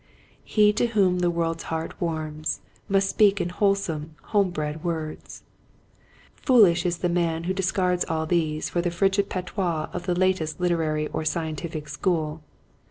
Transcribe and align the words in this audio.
"He 0.43 0.73
to 0.73 0.87
whom 0.87 1.19
the 1.19 1.29
world's 1.29 1.65
heart 1.65 1.93
warms 2.01 2.61
Must 2.89 3.07
speak 3.07 3.39
in 3.39 3.49
wholesome, 3.49 4.15
home 4.33 4.49
bred 4.49 4.83
words." 4.83 5.43
Foolish 6.33 6.87
is 6.87 6.97
the 6.97 7.07
man 7.07 7.43
who 7.43 7.53
discards 7.53 8.03
all 8.09 8.25
these 8.25 8.67
for 8.67 8.81
the 8.81 8.89
frigid 8.89 9.29
patois 9.29 9.89
of 9.93 10.07
the 10.07 10.15
latest 10.15 10.59
literary 10.59 11.07
or 11.09 11.23
scientific 11.23 11.87
school. 11.87 12.41